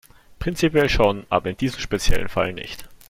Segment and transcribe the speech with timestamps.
[0.39, 2.89] Prinzipiell schon, aber in diesem speziellen Fall nicht.